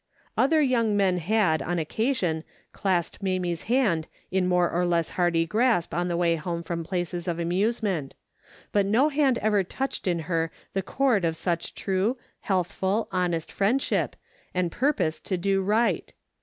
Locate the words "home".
6.37-6.63